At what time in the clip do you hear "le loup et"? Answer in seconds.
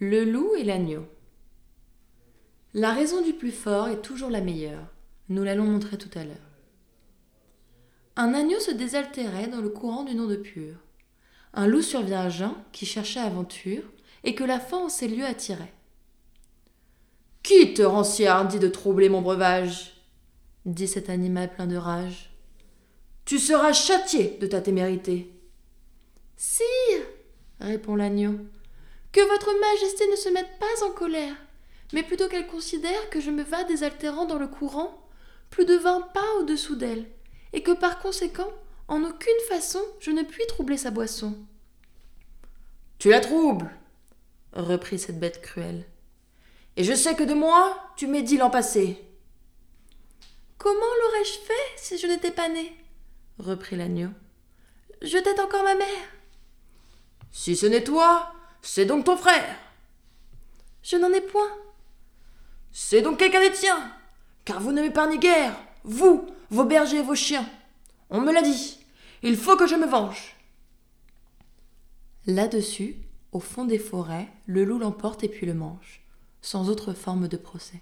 0.00-0.62